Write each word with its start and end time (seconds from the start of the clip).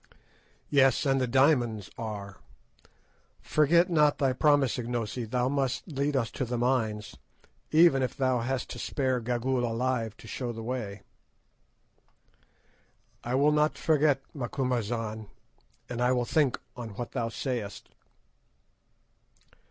"Yes, 0.71 1.05
and 1.05 1.21
the 1.21 1.27
diamonds 1.27 1.91
are. 1.95 2.37
Forget 3.39 3.87
not 3.87 4.17
thy 4.17 4.33
promise, 4.33 4.79
Ignosi; 4.79 5.25
thou 5.25 5.47
must 5.47 5.87
lead 5.87 6.15
us 6.15 6.31
to 6.31 6.43
the 6.43 6.57
mines, 6.57 7.17
even 7.69 8.01
if 8.01 8.17
thou 8.17 8.39
hast 8.39 8.71
to 8.71 8.79
spare 8.79 9.19
Gagool 9.19 9.63
alive 9.63 10.17
to 10.17 10.27
show 10.27 10.51
the 10.51 10.63
way." 10.63 11.03
"I 13.23 13.35
will 13.35 13.51
not 13.51 13.77
forget, 13.77 14.23
Macumazahn, 14.33 15.27
and 15.87 16.01
I 16.01 16.13
will 16.13 16.25
think 16.25 16.59
on 16.75 16.95
what 16.95 17.11
thou 17.11 17.29
sayest." 17.29 17.89